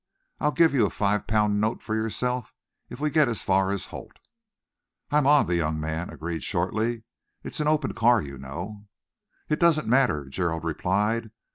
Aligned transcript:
I'll 0.39 0.51
give 0.51 0.73
you 0.73 0.87
a 0.87 0.89
five 0.89 1.27
pound 1.27 1.61
note 1.61 1.83
for 1.83 1.93
yourself 1.93 2.51
if 2.89 2.99
we 2.99 3.11
get 3.11 3.27
as 3.27 3.43
far 3.43 3.69
as 3.69 3.85
Holt." 3.93 4.17
"I'm 5.11 5.27
on," 5.27 5.45
the 5.45 5.57
young 5.57 5.79
man 5.79 6.09
agreed 6.09 6.43
shortly. 6.43 7.03
"It's 7.43 7.59
an 7.59 7.67
open 7.67 7.93
car, 7.93 8.19
you 8.19 8.39
know." 8.39 8.87
"It 9.47 9.59
doesn't 9.59 9.87
matter," 9.87 10.25
Gerald 10.27 10.63
replied. 10.63 11.29